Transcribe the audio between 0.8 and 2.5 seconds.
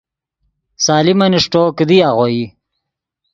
سلیمن اݰٹو، کیدی آغوئی